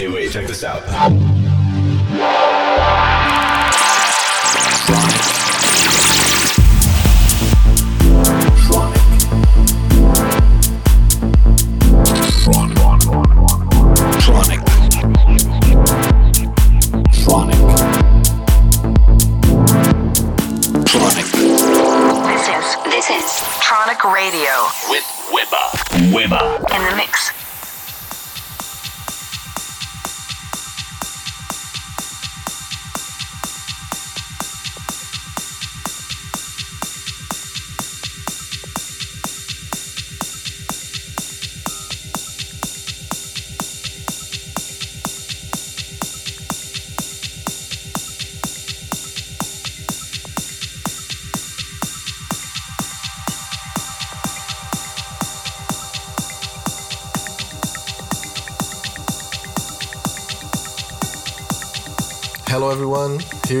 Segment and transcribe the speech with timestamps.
[0.00, 0.80] Hey, wait, check this out.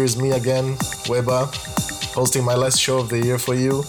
[0.00, 0.76] Here is me again,
[1.08, 1.48] Weber,
[2.14, 3.84] hosting my last show of the year for you.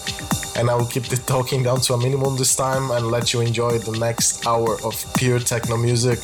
[0.56, 3.40] And I will keep the talking down to a minimum this time and let you
[3.40, 6.18] enjoy the next hour of pure techno music,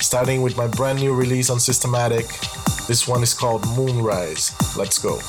[0.00, 2.26] starting with my brand new release on Systematic.
[2.86, 4.52] This one is called Moonrise.
[4.76, 5.20] Let's go.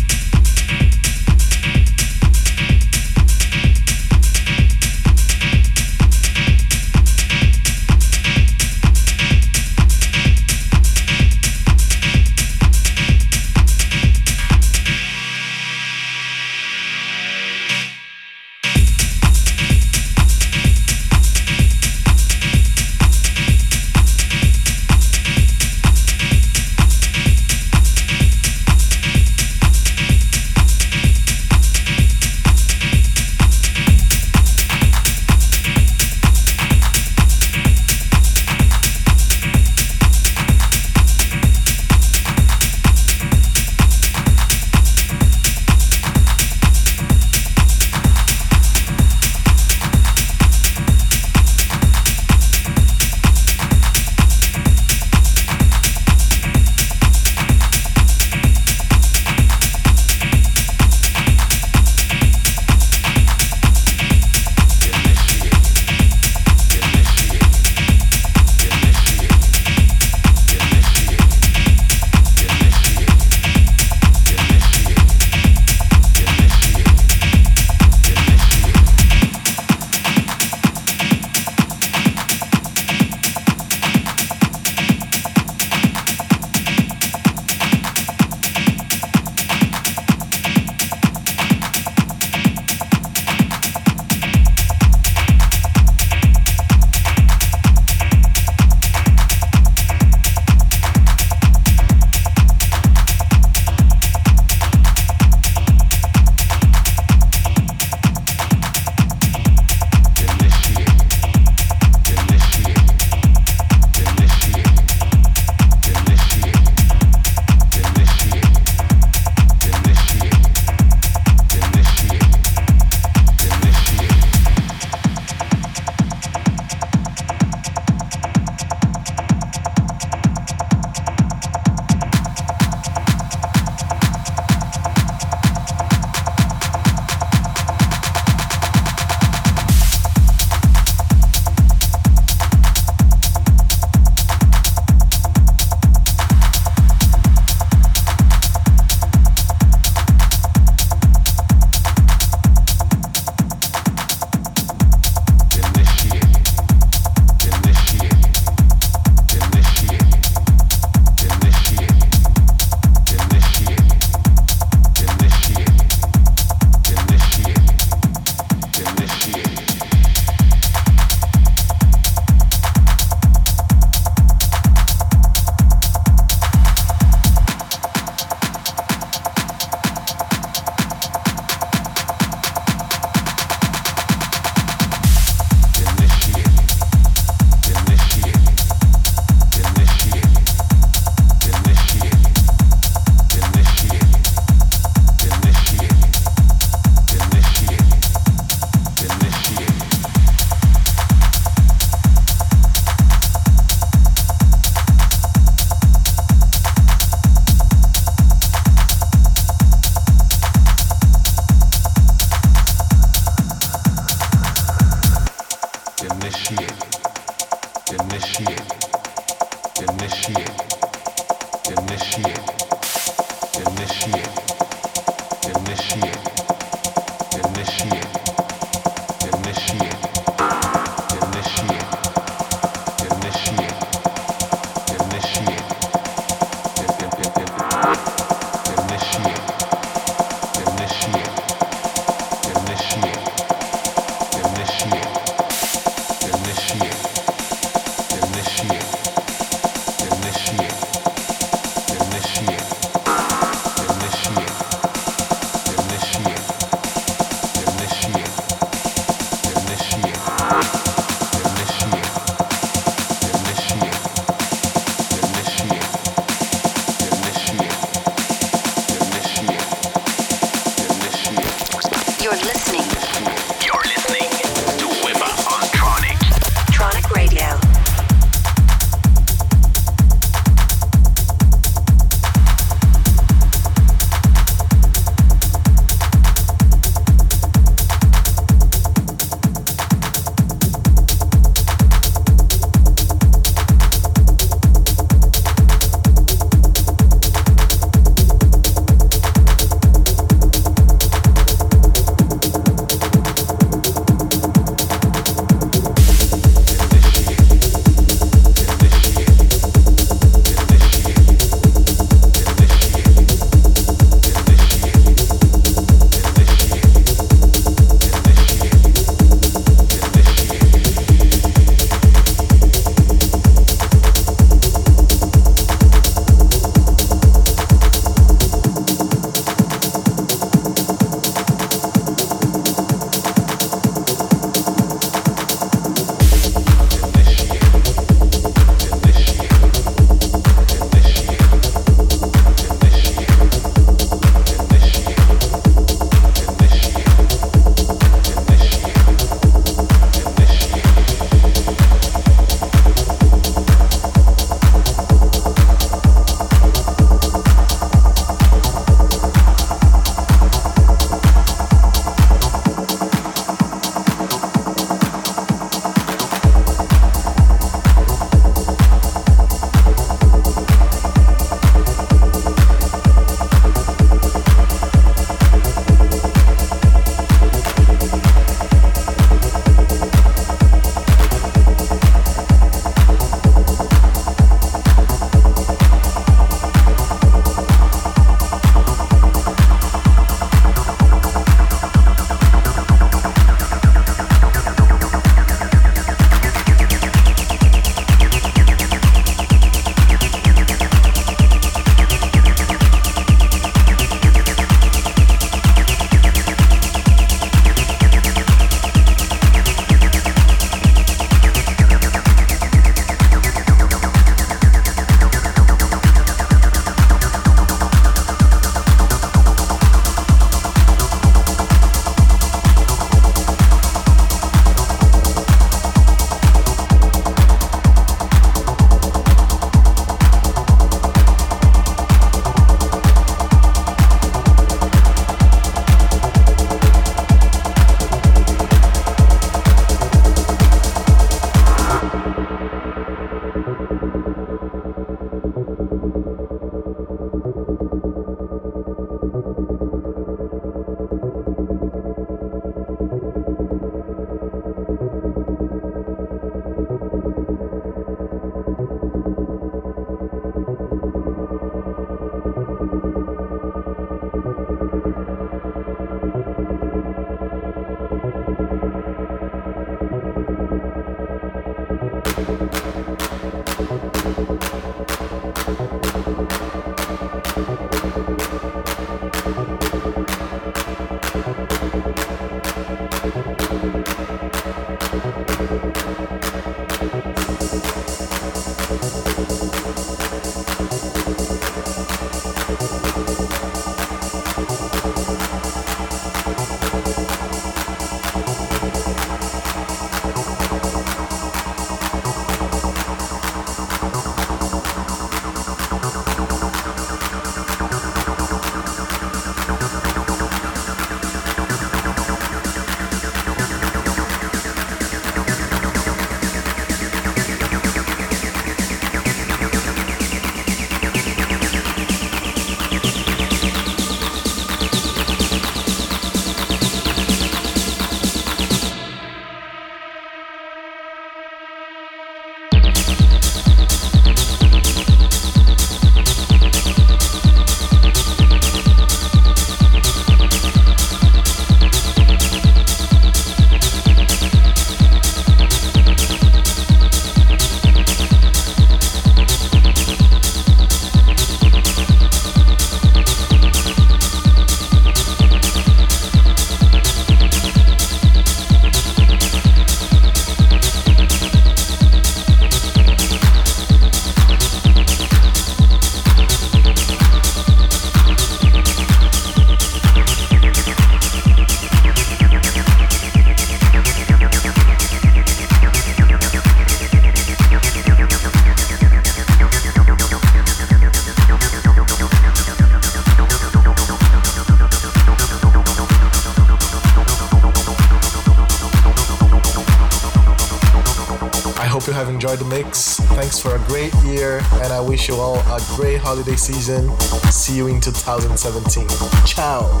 [595.08, 597.18] Wish you all a great holiday season.
[597.50, 599.08] See you in 2017.
[599.46, 600.00] Ciao.